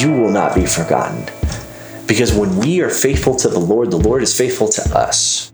[0.00, 1.24] you will not be forgotten.
[2.06, 5.52] Because when we are faithful to the Lord, the Lord is faithful to us.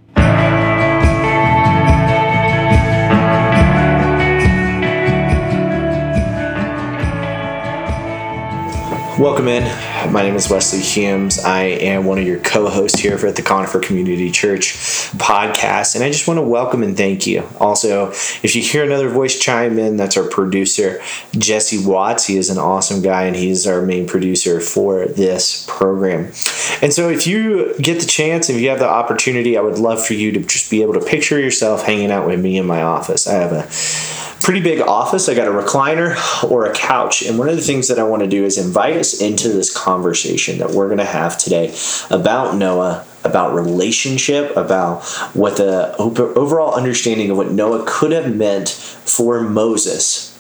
[9.19, 9.88] Welcome in.
[10.07, 11.41] My name is Wesley Humes.
[11.41, 14.75] I am one of your co hosts here at the Conifer Community Church
[15.19, 17.47] podcast, and I just want to welcome and thank you.
[17.59, 22.27] Also, if you hear another voice chime in, that's our producer, Jesse Watts.
[22.27, 26.27] He is an awesome guy, and he's our main producer for this program.
[26.81, 30.05] And so, if you get the chance, if you have the opportunity, I would love
[30.05, 32.83] for you to just be able to picture yourself hanging out with me in my
[32.83, 33.27] office.
[33.27, 33.69] I have a
[34.49, 35.29] pretty big office.
[35.29, 36.17] I got a recliner
[36.51, 37.21] or a couch.
[37.21, 39.71] And one of the things that I want to do is invite us into this
[39.71, 41.77] conversation that we're going to have today
[42.09, 48.71] about Noah, about relationship, about what the overall understanding of what Noah could have meant
[48.71, 50.38] for Moses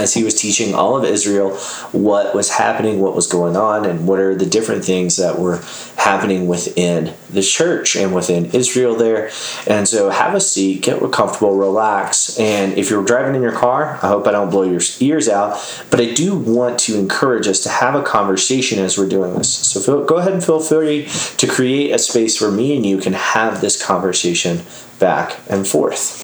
[0.00, 1.56] as he was teaching all of Israel
[1.92, 5.62] what was happening, what was going on, and what are the different things that were
[5.96, 9.30] happening within the church and within Israel there.
[9.66, 12.38] And so have a seat, get comfortable, relax.
[12.38, 15.84] And if you're driving in your car, I hope I don't blow your ears out,
[15.90, 19.52] but I do want to encourage us to have a conversation as we're doing this.
[19.52, 22.98] So feel, go ahead and feel free to create a space where me and you
[22.98, 24.62] can have this conversation
[24.98, 26.22] back and forth.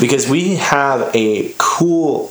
[0.00, 2.30] Because we have a cool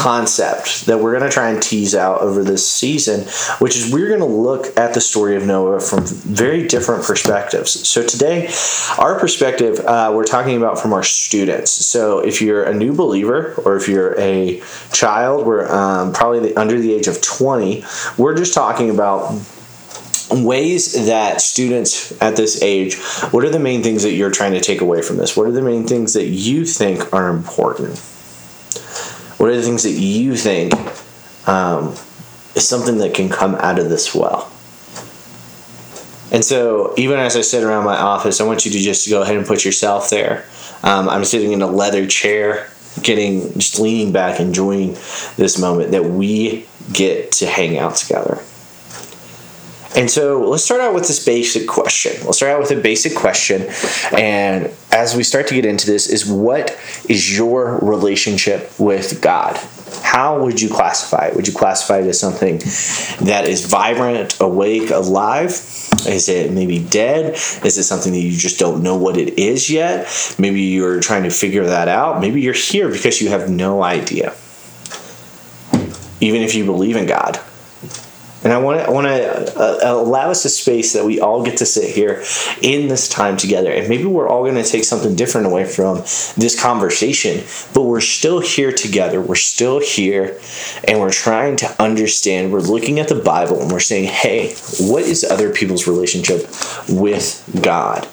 [0.00, 3.20] concept that we're going to try and tease out over this season,
[3.58, 7.86] which is we're going to look at the story of Noah from very different perspectives.
[7.86, 8.50] So today,
[8.98, 11.70] our perspective, uh, we're talking about from our students.
[11.70, 16.80] So if you're a new believer or if you're a child, we're um, probably under
[16.80, 17.84] the age of 20,
[18.16, 19.38] we're just talking about
[20.30, 22.96] ways that students at this age
[23.32, 25.50] what are the main things that you're trying to take away from this what are
[25.50, 27.98] the main things that you think are important
[29.40, 30.74] what are the things that you think
[31.48, 31.92] um,
[32.54, 34.52] is something that can come out of this well?
[36.30, 39.22] And so, even as I sit around my office, I want you to just go
[39.22, 40.44] ahead and put yourself there.
[40.82, 42.68] Um, I'm sitting in a leather chair,
[43.02, 44.92] getting just leaning back, enjoying
[45.38, 48.42] this moment that we get to hang out together.
[49.96, 52.12] And so let's start out with this basic question.
[52.24, 53.66] Let's start out with a basic question.
[54.12, 56.78] And as we start to get into this, is what
[57.08, 59.58] is your relationship with God?
[60.02, 61.36] How would you classify it?
[61.36, 62.58] Would you classify it as something
[63.26, 65.50] that is vibrant, awake, alive?
[66.06, 67.34] Is it maybe dead?
[67.34, 70.06] Is it something that you just don't know what it is yet?
[70.38, 72.20] Maybe you're trying to figure that out.
[72.20, 74.34] Maybe you're here because you have no idea.
[76.20, 77.40] Even if you believe in God,
[78.42, 81.58] and I want to, want to uh, allow us a space that we all get
[81.58, 82.24] to sit here
[82.62, 83.70] in this time together.
[83.70, 85.98] And maybe we're all going to take something different away from
[86.36, 89.20] this conversation, but we're still here together.
[89.20, 90.40] We're still here
[90.88, 92.52] and we're trying to understand.
[92.52, 96.48] We're looking at the Bible and we're saying, hey, what is other people's relationship
[96.88, 98.08] with God?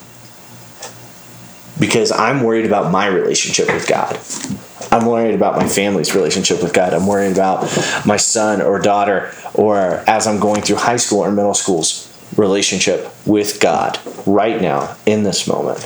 [1.80, 4.20] Because I'm worried about my relationship with God.
[4.92, 6.94] I'm worried about my family's relationship with God.
[6.94, 7.64] I'm worried about
[8.06, 13.12] my son or daughter, or as I'm going through high school or middle school's relationship
[13.26, 15.82] with God right now in this moment,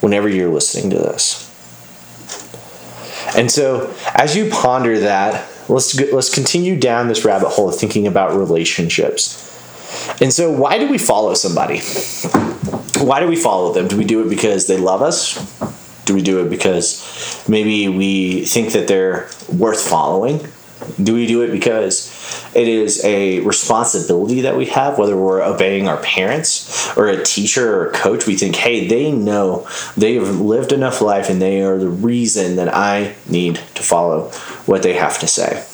[0.00, 1.44] whenever you're listening to this.
[3.36, 8.06] And so, as you ponder that, let's let's continue down this rabbit hole of thinking
[8.06, 9.44] about relationships.
[10.20, 11.80] And so, why do we follow somebody?
[13.04, 13.88] Why do we follow them?
[13.88, 15.36] Do we do it because they love us?
[16.08, 20.48] Do we do it because maybe we think that they're worth following?
[21.02, 22.10] Do we do it because
[22.54, 27.76] it is a responsibility that we have, whether we're obeying our parents or a teacher
[27.76, 28.26] or a coach?
[28.26, 29.68] We think, hey, they know
[29.98, 34.30] they have lived enough life and they are the reason that I need to follow
[34.64, 35.66] what they have to say.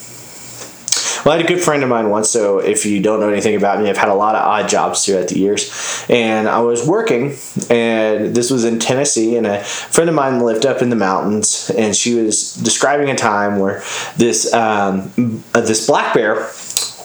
[1.24, 3.56] Well, I had a good friend of mine once, so if you don't know anything
[3.56, 6.04] about me, I've had a lot of odd jobs throughout the years.
[6.10, 7.34] And I was working,
[7.70, 11.70] and this was in Tennessee, and a friend of mine lived up in the mountains,
[11.78, 13.82] and she was describing a time where
[14.18, 15.12] this um,
[15.54, 16.34] this black bear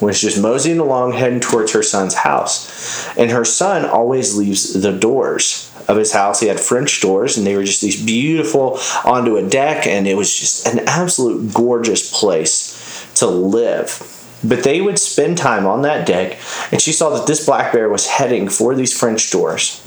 [0.01, 3.07] was just moseying along heading towards her son's house.
[3.17, 6.41] And her son always leaves the doors of his house.
[6.41, 10.17] He had French doors, and they were just these beautiful onto a deck, and it
[10.17, 12.78] was just an absolute gorgeous place
[13.19, 14.15] to live.
[14.43, 16.39] But they would spend time on that deck,
[16.71, 19.81] and she saw that this black bear was heading for these French doors.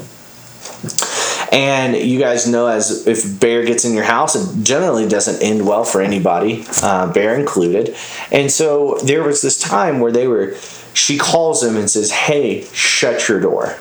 [1.50, 5.66] And you guys know, as if bear gets in your house, it generally doesn't end
[5.66, 7.94] well for anybody, uh, bear included.
[8.30, 10.54] And so there was this time where they were.
[10.94, 13.76] She calls him and says, "Hey, shut your door."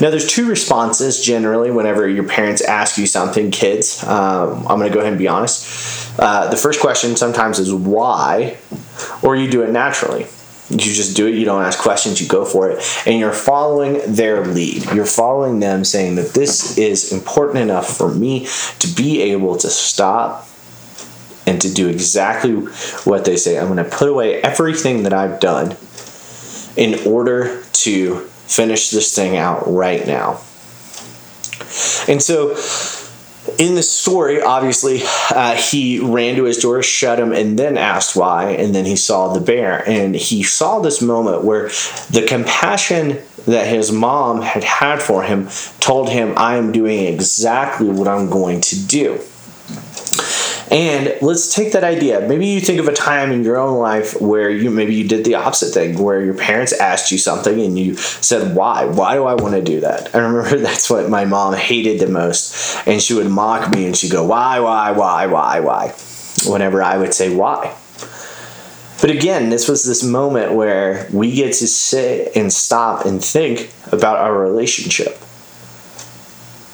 [0.00, 4.02] Now, there's two responses generally whenever your parents ask you something, kids.
[4.04, 6.18] Um, I'm going to go ahead and be honest.
[6.18, 8.56] Uh, the first question sometimes is why,
[9.22, 10.26] or you do it naturally.
[10.70, 12.82] You just do it, you don't ask questions, you go for it.
[13.06, 14.86] And you're following their lead.
[14.92, 18.48] You're following them saying that this is important enough for me
[18.78, 20.48] to be able to stop
[21.46, 22.52] and to do exactly
[23.04, 23.58] what they say.
[23.58, 25.76] I'm going to put away everything that I've done
[26.76, 30.40] in order to finish this thing out right now.
[32.08, 32.56] And so
[33.58, 38.16] in the story, obviously, uh, he ran to his door, shut him, and then asked
[38.16, 38.50] why.
[38.50, 39.86] And then he saw the bear.
[39.88, 41.68] And he saw this moment where
[42.10, 45.48] the compassion that his mom had had for him
[45.80, 49.20] told him, I am doing exactly what I'm going to do.
[50.74, 52.20] And let's take that idea.
[52.26, 55.24] Maybe you think of a time in your own life where you maybe you did
[55.24, 58.84] the opposite thing, where your parents asked you something and you said, Why?
[58.84, 60.12] Why do I want to do that?
[60.12, 62.76] I remember that's what my mom hated the most.
[62.88, 65.94] And she would mock me and she'd go, Why, why, why, why, why?
[66.44, 67.72] Whenever I would say, Why?
[69.00, 73.70] But again, this was this moment where we get to sit and stop and think
[73.92, 75.20] about our relationship.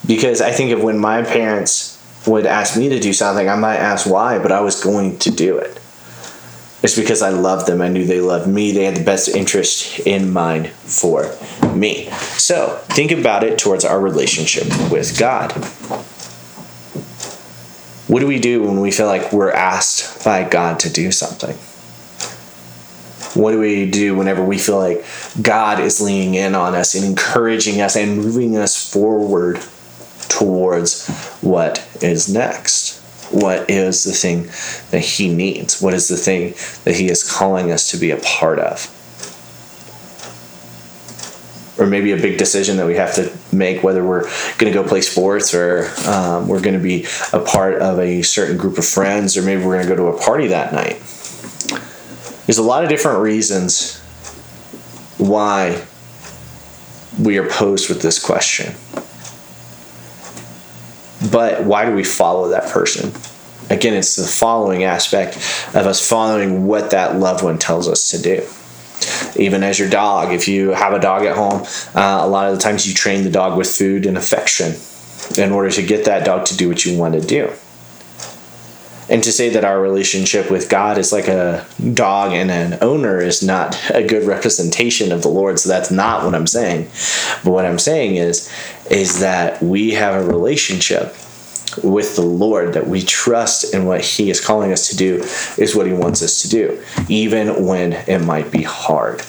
[0.06, 3.76] Because I think of when my parents would ask me to do something, I might
[3.76, 5.80] ask why, but I was going to do it.
[6.82, 7.82] It's because I loved them.
[7.82, 8.72] I knew they loved me.
[8.72, 11.30] They had the best interest in mind for
[11.74, 12.08] me.
[12.38, 15.52] So think about it towards our relationship with God.
[18.08, 21.54] What do we do when we feel like we're asked by God to do something?
[23.40, 25.04] What do we do whenever we feel like
[25.40, 29.60] God is leaning in on us and encouraging us and moving us forward
[30.28, 31.08] towards
[31.40, 32.98] what is next.
[33.30, 34.44] What is the thing
[34.90, 35.80] that He needs?
[35.80, 36.54] What is the thing
[36.84, 38.96] that He is calling us to be a part of?
[41.78, 44.24] Or maybe a big decision that we have to make whether we're
[44.58, 48.20] going to go play sports or um, we're going to be a part of a
[48.22, 51.00] certain group of friends or maybe we're going to go to a party that night.
[52.46, 53.98] There's a lot of different reasons
[55.16, 55.86] why
[57.18, 58.74] we are posed with this question.
[61.30, 63.12] But why do we follow that person?
[63.70, 65.36] Again, it's the following aspect
[65.74, 68.46] of us following what that loved one tells us to do.
[69.40, 71.62] Even as your dog, if you have a dog at home,
[71.94, 74.74] uh, a lot of the times you train the dog with food and affection
[75.42, 77.50] in order to get that dog to do what you want to do.
[79.08, 83.20] And to say that our relationship with God is like a dog and an owner
[83.20, 85.58] is not a good representation of the Lord.
[85.58, 86.84] So that's not what I'm saying.
[87.42, 88.48] But what I'm saying is,
[88.90, 91.14] is that we have a relationship
[91.82, 95.22] with the Lord that we trust in what He is calling us to do
[95.56, 99.22] is what He wants us to do, even when it might be hard.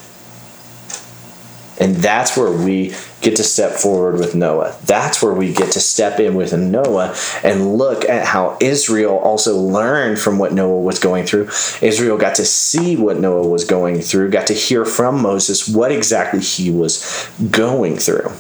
[1.80, 4.78] And that's where we get to step forward with Noah.
[4.86, 9.58] That's where we get to step in with Noah and look at how Israel also
[9.58, 11.46] learned from what Noah was going through.
[11.82, 15.92] Israel got to see what Noah was going through, got to hear from Moses what
[15.92, 18.32] exactly he was going through.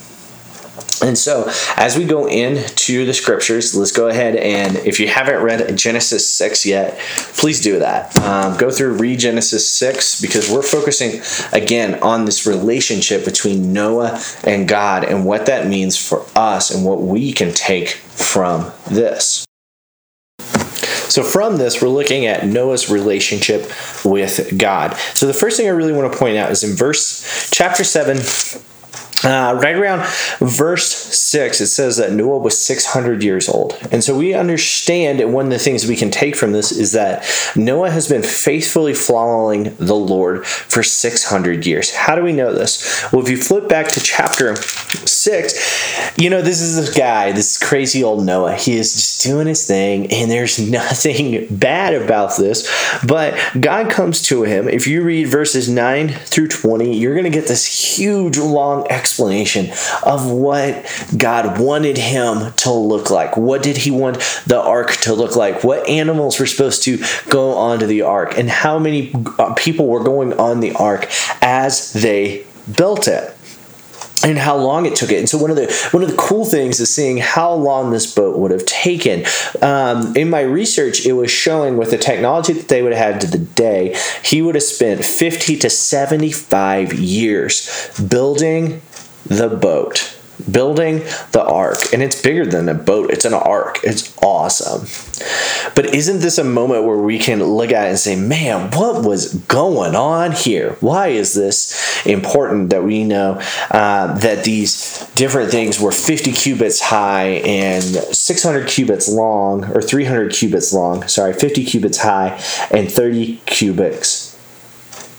[1.01, 5.41] And so, as we go into the scriptures, let's go ahead and if you haven't
[5.41, 6.99] read Genesis 6 yet,
[7.37, 8.15] please do that.
[8.19, 11.21] Um, go through, read Genesis 6 because we're focusing
[11.53, 16.85] again on this relationship between Noah and God and what that means for us and
[16.85, 19.45] what we can take from this.
[21.11, 23.69] So, from this, we're looking at Noah's relationship
[24.05, 24.95] with God.
[25.13, 28.17] So, the first thing I really want to point out is in verse chapter 7
[29.23, 30.07] uh, right around
[30.39, 33.77] verse 6, it says that Noah was 600 years old.
[33.91, 36.93] And so we understand, and one of the things we can take from this is
[36.93, 37.25] that
[37.55, 41.91] Noah has been faithfully following the Lord for 600 years.
[41.91, 43.11] How do we know this?
[43.11, 47.57] Well, if you flip back to chapter 6, you know, this is this guy, this
[47.57, 48.55] crazy old Noah.
[48.55, 52.67] He is just doing his thing, and there's nothing bad about this.
[53.05, 54.67] But God comes to him.
[54.67, 59.10] If you read verses 9 through 20, you're going to get this huge, long explanation
[59.11, 59.69] explanation
[60.03, 60.85] of what
[61.17, 63.35] God wanted him to look like.
[63.35, 65.63] What did he want the ark to look like?
[65.63, 68.37] What animals were supposed to go onto the ark?
[68.37, 71.09] And how many uh, people were going on the ark
[71.41, 72.45] as they
[72.77, 73.35] built it?
[74.23, 75.17] and how long it took it.
[75.17, 78.13] And so one of the one of the cool things is seeing how long this
[78.13, 79.25] boat would have taken.
[79.61, 83.21] Um, in my research, it was showing with the technology that they would have had
[83.21, 88.81] to the day, he would have spent fifty to seventy five years building
[89.25, 90.17] the boat
[90.49, 90.99] building
[91.31, 91.93] the ark.
[91.93, 93.11] And it's bigger than a boat.
[93.11, 93.79] It's an ark.
[93.83, 94.87] It's awesome.
[95.75, 99.05] But isn't this a moment where we can look at it and say man what
[99.05, 100.77] was going on here?
[100.79, 106.81] Why is this important that we know uh, that these different things were 50 cubits
[106.81, 111.07] high and 600 cubits long or 300 cubits long?
[111.07, 114.20] Sorry 50 cubits high and 30 cubits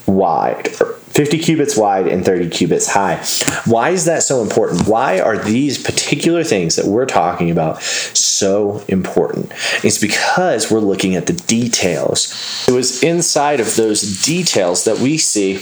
[0.07, 3.23] wide, 50 cubits wide and 30 cubits high.
[3.67, 4.89] Why is that so important?
[4.89, 9.53] Why are these particular things that we're talking about so important?
[9.85, 12.67] It's because we're looking at the details.
[12.67, 15.61] It was inside of those details that we see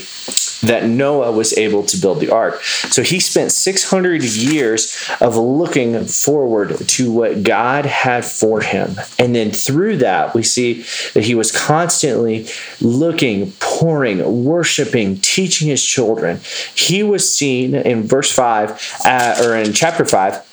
[0.61, 2.61] that Noah was able to build the ark.
[2.63, 8.95] So he spent 600 years of looking forward to what God had for him.
[9.17, 12.47] And then through that, we see that he was constantly
[12.79, 16.39] looking, pouring, worshiping, teaching his children.
[16.75, 20.47] He was seen in verse 5, uh, or in chapter 5,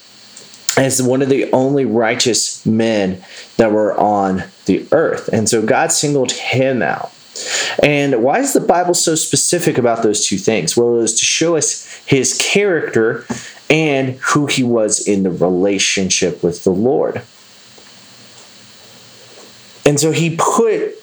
[0.78, 3.22] as one of the only righteous men
[3.56, 5.28] that were on the earth.
[5.32, 7.12] And so God singled him out.
[7.82, 10.76] And why is the Bible so specific about those two things?
[10.76, 13.24] Well, it was to show us his character
[13.70, 17.22] and who he was in the relationship with the Lord.
[19.84, 20.94] And so he put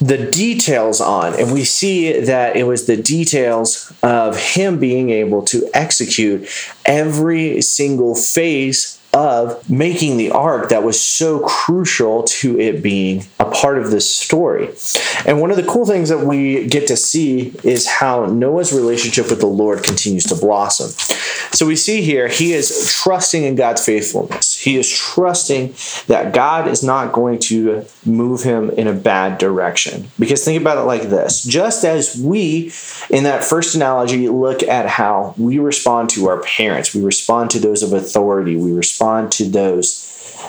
[0.00, 5.42] the details on, and we see that it was the details of him being able
[5.42, 6.48] to execute
[6.84, 13.44] every single phase of making the ark that was so crucial to it being a
[13.50, 14.68] part of this story.
[15.26, 19.28] And one of the cool things that we get to see is how Noah's relationship
[19.28, 20.90] with the Lord continues to blossom.
[21.52, 24.54] So we see here he is trusting in God's faithfulness.
[24.54, 25.74] He is trusting
[26.06, 30.08] that God is not going to move him in a bad direction.
[30.16, 32.72] Because think about it like this just as we,
[33.10, 37.58] in that first analogy, look at how we respond to our parents, we respond to
[37.58, 40.04] those of authority, we respond to those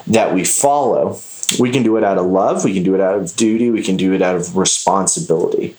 [0.08, 1.20] that we follow.
[1.60, 3.82] We can do it out of love, we can do it out of duty, we
[3.82, 5.75] can do it out of responsibility.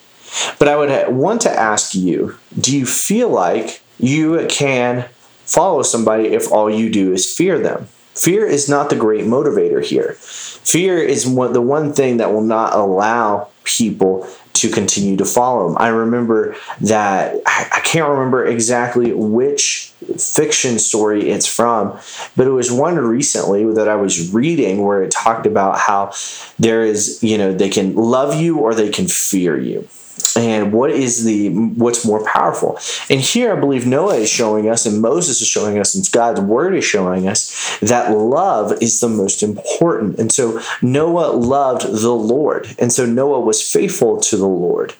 [0.58, 5.06] But I would want to ask you do you feel like you can
[5.44, 7.88] follow somebody if all you do is fear them?
[8.14, 10.14] Fear is not the great motivator here.
[10.14, 14.28] Fear is the one thing that will not allow people
[14.60, 15.76] to continue to follow him.
[15.78, 21.98] I remember that, I, I can't remember exactly which fiction story it's from,
[22.36, 26.12] but it was one recently that I was reading where it talked about how
[26.58, 29.88] there is, you know, they can love you or they can fear you
[30.36, 32.78] and what is the what's more powerful?
[33.08, 36.40] And here i believe noah is showing us and moses is showing us and god's
[36.40, 40.18] word is showing us that love is the most important.
[40.18, 42.74] And so noah loved the lord.
[42.78, 44.94] And so noah was faithful to the lord.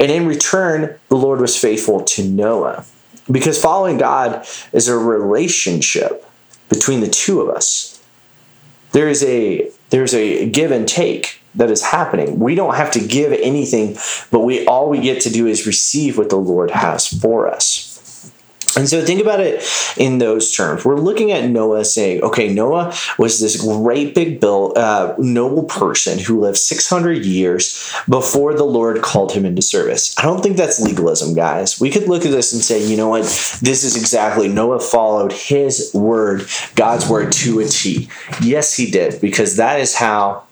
[0.00, 2.84] And in return the lord was faithful to noah.
[3.30, 6.26] Because following god is a relationship
[6.68, 8.02] between the two of us.
[8.92, 12.38] There is a there's a give and take that is happening.
[12.38, 13.96] We don't have to give anything,
[14.30, 17.94] but we all we get to do is receive what the Lord has for us.
[18.76, 19.64] And so think about it
[19.96, 20.84] in those terms.
[20.84, 26.18] We're looking at Noah saying, okay, Noah was this great big built, uh, noble person
[26.18, 30.16] who lived 600 years before the Lord called him into service.
[30.18, 31.80] I don't think that's legalism, guys.
[31.80, 33.22] We could look at this and say, you know what?
[33.62, 38.08] This is exactly Noah followed his word, God's word to a T.
[38.42, 40.44] Yes, he did, because that is how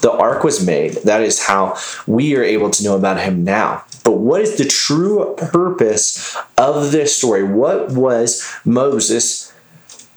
[0.00, 0.94] the ark was made.
[1.04, 3.84] That is how we are able to know about him now.
[4.04, 7.44] But what is the true purpose of this story?
[7.44, 9.52] What was Moses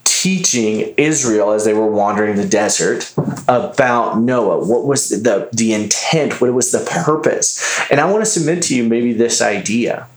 [0.03, 3.13] teaching Israel as they were wandering the desert
[3.47, 4.65] about Noah?
[4.65, 6.41] What was the, the intent?
[6.41, 7.79] What was the purpose?
[7.91, 10.07] And I want to submit to you maybe this idea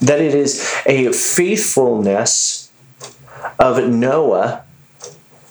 [0.00, 2.72] that it is a faithfulness
[3.58, 4.64] of Noah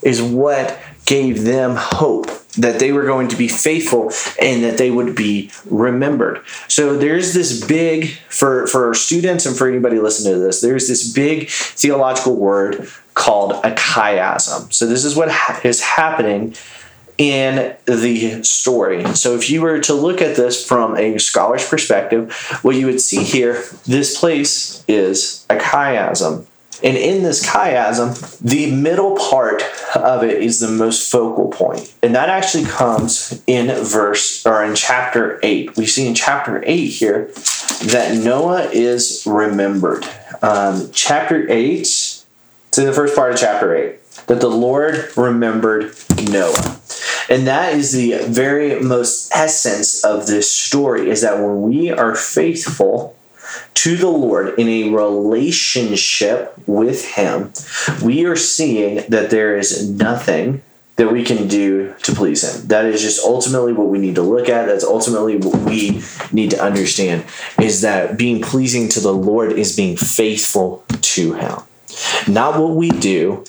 [0.02, 4.92] is what gave them hope that they were going to be faithful and that they
[4.92, 6.42] would be remembered.
[6.68, 10.62] So there's this big for for students and for anybody listening to this.
[10.62, 14.72] There's this big theological word called a chiasm.
[14.74, 16.56] So this is what ha- is happening
[17.18, 19.06] in the story.
[19.16, 22.34] So if you were to look at this from a scholar's perspective,
[22.64, 26.48] what you would see here, this place is a chiasm.
[26.84, 29.64] And in this chiasm, the middle part
[29.96, 31.94] of it is the most focal point.
[32.04, 35.78] And that actually comes in verse or in chapter 8.
[35.78, 37.32] We see in chapter 8 here
[37.86, 40.06] that Noah is remembered.
[40.42, 42.24] Um, chapter 8,
[42.72, 45.96] to the first part of chapter 8, that the Lord remembered
[46.30, 46.80] Noah.
[47.30, 52.14] And that is the very most essence of this story is that when we are
[52.14, 53.16] faithful
[53.76, 57.52] to the Lord in a relationship with Him,
[58.04, 60.62] we are seeing that there is nothing
[60.96, 62.68] that we can do to please Him.
[62.68, 64.68] That is just ultimately what we need to look at.
[64.68, 67.26] That's ultimately what we need to understand
[67.60, 71.60] is that being pleasing to the Lord is being faithful to Him.
[72.28, 73.44] Not what we do,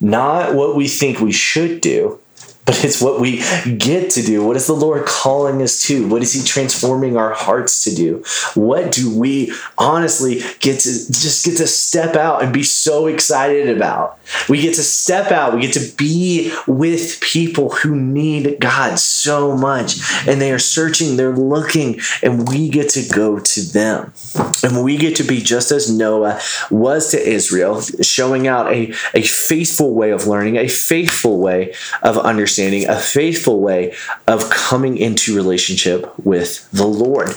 [0.00, 2.20] not what we think we should do,
[2.66, 3.38] but it's what we
[3.76, 4.44] get to do.
[4.44, 6.08] What is the Lord calling us to?
[6.08, 8.24] What is He transforming our hearts to do?
[8.54, 13.68] What do we honestly get to just get to step out and be so excited
[13.68, 14.18] about?
[14.48, 19.54] We get to step out, we get to be with people who need God so
[19.54, 24.12] much, and they are searching, they're looking, and we get to go to them.
[24.62, 26.40] And we get to be just as Noah
[26.70, 32.16] was to Israel, showing out a, a faithful way of learning, a faithful way of
[32.16, 33.94] understanding understanding, a faithful way
[34.26, 37.34] of coming into relationship with the Lord.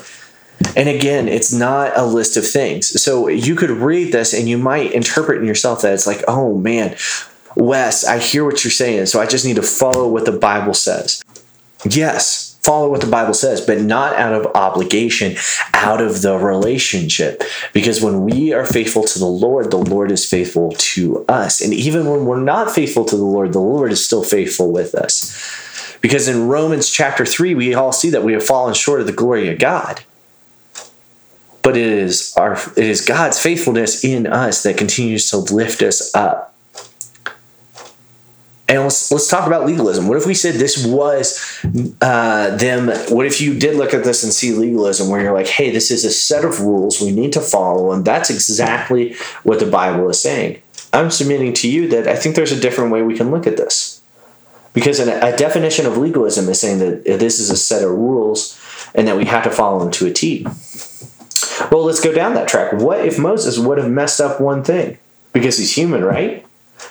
[0.76, 3.02] And again, it's not a list of things.
[3.02, 6.58] So you could read this and you might interpret in yourself that it's like, oh
[6.58, 6.96] man,
[7.56, 9.08] Wes, I hear what you're saying.
[9.08, 11.24] So I just need to follow what the Bible says.
[11.88, 15.38] Yes, follow what the Bible says, but not out of obligation,
[15.74, 17.42] out of the relationship.
[17.72, 21.62] Because when we are faithful to the Lord, the Lord is faithful to us.
[21.62, 24.94] And even when we're not faithful to the Lord, the Lord is still faithful with
[24.94, 25.98] us.
[26.02, 29.14] Because in Romans chapter 3, we all see that we have fallen short of the
[29.14, 30.04] glory of God.
[31.64, 36.14] But it is our it is God's faithfulness in us that continues to lift us
[36.14, 36.54] up.
[38.70, 40.08] And let's let's talk about legalism.
[40.08, 41.40] What if we said this was
[42.02, 42.88] uh, them?
[43.10, 45.90] What if you did look at this and see legalism, where you're like, "Hey, this
[45.90, 50.10] is a set of rules we need to follow," and that's exactly what the Bible
[50.10, 50.62] is saying.
[50.92, 53.58] I'm submitting to you that I think there's a different way we can look at
[53.58, 54.02] this,
[54.74, 58.60] because a definition of legalism is saying that this is a set of rules
[58.96, 60.46] and that we have to follow them to a T.
[61.72, 62.74] Well, let's go down that track.
[62.74, 64.98] What if Moses would have messed up one thing
[65.34, 66.46] because he's human, right?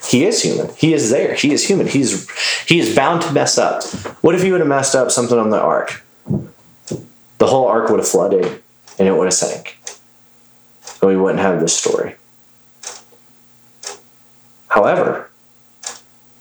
[0.05, 0.75] He is human.
[0.77, 1.35] He is there.
[1.35, 1.87] He is human.
[1.87, 2.29] He's
[2.67, 3.83] he is bound to mess up.
[4.23, 6.03] What if he would have messed up something on the ark?
[7.39, 8.63] The whole ark would have flooded
[8.99, 9.79] and it would have sank.
[11.01, 12.17] And we wouldn't have this story.
[14.69, 15.31] However,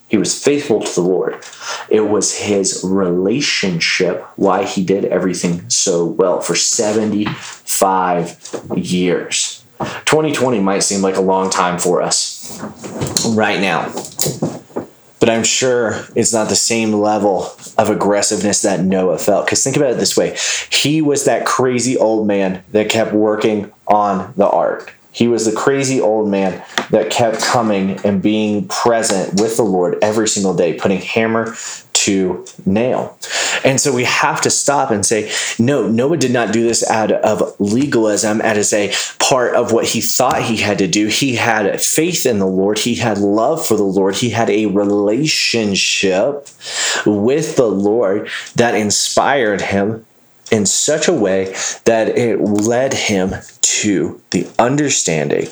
[0.07, 1.43] he was faithful to the Lord.
[1.89, 9.64] It was his relationship why he did everything so well for 75 years.
[9.79, 12.61] 2020 might seem like a long time for us
[13.35, 13.91] right now.
[15.19, 17.45] But I'm sure it's not the same level
[17.77, 19.45] of aggressiveness that Noah felt.
[19.45, 20.37] Because think about it this way
[20.69, 24.93] he was that crazy old man that kept working on the ark.
[25.11, 26.61] He was the crazy old man
[26.91, 31.55] that kept coming and being present with the Lord every single day, putting hammer
[32.05, 33.17] to nail.
[33.63, 37.11] And so we have to stop and say, no, Noah did not do this out
[37.11, 41.07] of legalism as a part of what he thought he had to do.
[41.07, 44.67] He had faith in the Lord, he had love for the Lord, he had a
[44.67, 46.47] relationship
[47.07, 50.05] with the Lord that inspired him
[50.51, 55.47] in such a way that it led him to the understanding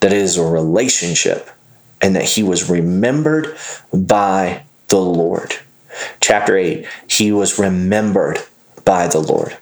[0.00, 1.48] that it is a relationship
[2.00, 3.56] and that he was remembered
[3.92, 5.56] by the Lord.
[6.20, 8.38] Chapter 8, he was remembered
[8.84, 9.56] by the Lord.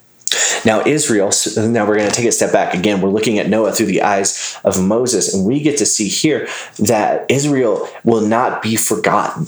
[0.65, 3.01] Now, Israel, now we're going to take a step back again.
[3.01, 6.49] We're looking at Noah through the eyes of Moses, and we get to see here
[6.79, 9.47] that Israel will not be forgotten.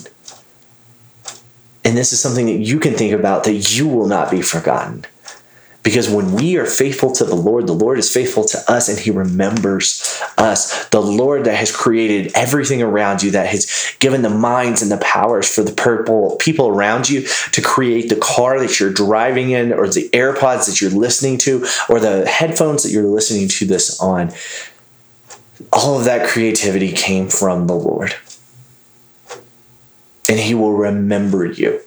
[1.85, 5.07] And this is something that you can think about that you will not be forgotten.
[5.85, 8.99] Because when we are faithful to the Lord, the Lord is faithful to us and
[8.99, 10.87] He remembers us.
[10.88, 14.99] The Lord that has created everything around you, that has given the minds and the
[14.99, 19.73] powers for the purple people around you to create the car that you're driving in,
[19.73, 23.99] or the AirPods that you're listening to, or the headphones that you're listening to this
[24.01, 24.33] on.
[25.73, 28.14] All of that creativity came from the Lord.
[30.29, 31.81] And He will remember you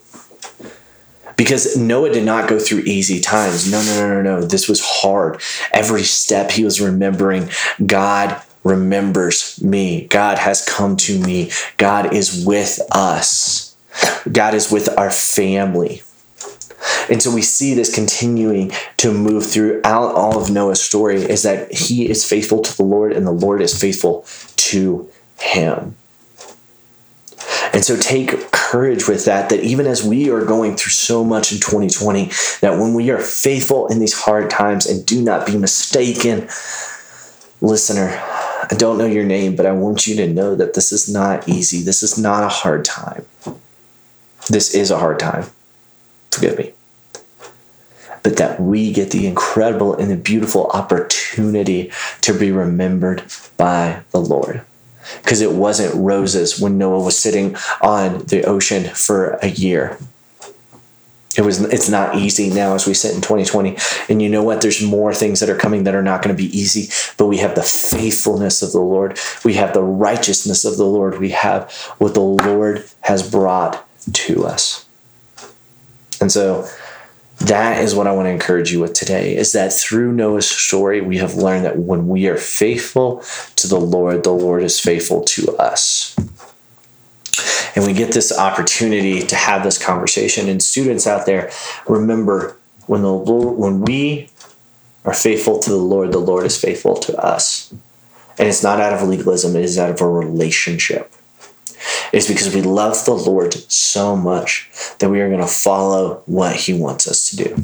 [1.41, 3.71] because Noah did not go through easy times.
[3.71, 4.45] No, no, no, no, no.
[4.45, 5.41] This was hard.
[5.73, 7.49] Every step he was remembering
[7.83, 10.05] God remembers me.
[10.05, 11.49] God has come to me.
[11.77, 13.75] God is with us.
[14.31, 16.03] God is with our family.
[17.09, 21.73] And so we see this continuing to move throughout all of Noah's story is that
[21.73, 24.27] he is faithful to the Lord and the Lord is faithful
[24.57, 25.95] to him.
[27.73, 31.51] And so take courage with that, that even as we are going through so much
[31.51, 35.57] in 2020, that when we are faithful in these hard times and do not be
[35.57, 36.47] mistaken,
[37.61, 38.09] listener,
[38.69, 41.47] I don't know your name, but I want you to know that this is not
[41.47, 41.81] easy.
[41.81, 43.25] This is not a hard time.
[44.49, 45.45] This is a hard time.
[46.31, 46.73] Forgive me.
[48.23, 53.23] But that we get the incredible and the beautiful opportunity to be remembered
[53.57, 54.63] by the Lord
[55.21, 59.97] because it wasn't roses when Noah was sitting on the ocean for a year.
[61.37, 63.77] It was it's not easy now as we sit in 2020.
[64.09, 64.61] And you know what?
[64.61, 67.37] There's more things that are coming that are not going to be easy, but we
[67.37, 69.17] have the faithfulness of the Lord.
[69.45, 71.19] We have the righteousness of the Lord.
[71.19, 74.85] We have what the Lord has brought to us.
[76.19, 76.67] And so
[77.47, 81.01] that is what I want to encourage you with today is that through Noah's story,
[81.01, 83.23] we have learned that when we are faithful
[83.57, 86.15] to the Lord, the Lord is faithful to us
[87.75, 90.49] and we get this opportunity to have this conversation.
[90.49, 91.51] And students out there,
[91.87, 94.29] remember when the Lord, when we
[95.05, 97.73] are faithful to the Lord, the Lord is faithful to us.
[98.37, 101.13] And it's not out of legalism, it is out of a relationship.
[102.13, 106.55] It's because we love the Lord so much that we are going to follow what
[106.55, 107.63] he wants us to do.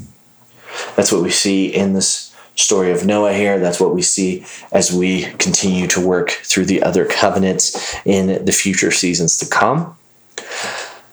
[0.95, 3.59] That's what we see in this story of Noah here.
[3.59, 8.51] That's what we see as we continue to work through the other covenants in the
[8.51, 9.95] future seasons to come.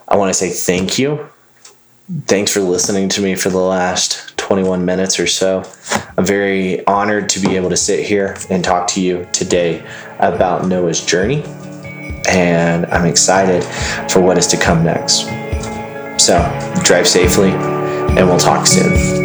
[0.09, 1.29] I want to say thank you.
[2.27, 5.65] Thanks for listening to me for the last 21 minutes or so.
[6.19, 9.85] I'm very honored to be able to sit here and talk to you today
[10.19, 11.43] about Noah's journey.
[12.29, 13.65] And I'm excited
[14.11, 15.27] for what is to come next.
[16.19, 16.39] So,
[16.83, 19.24] drive safely, and we'll talk soon.